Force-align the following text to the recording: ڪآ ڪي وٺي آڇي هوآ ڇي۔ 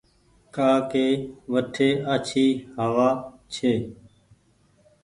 ڪآ 0.55 0.71
ڪي 0.91 1.07
وٺي 1.51 1.89
آڇي 2.13 2.47
هوآ 2.81 3.09
ڇي۔ 3.53 3.73